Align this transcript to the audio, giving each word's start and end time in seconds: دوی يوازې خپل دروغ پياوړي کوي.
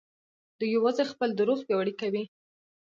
دوی 0.57 0.69
يوازې 0.77 1.03
خپل 1.11 1.29
دروغ 1.33 1.59
پياوړي 1.67 1.93
کوي. 2.01 2.23